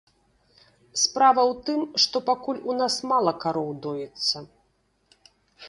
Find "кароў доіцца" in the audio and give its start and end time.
3.47-4.37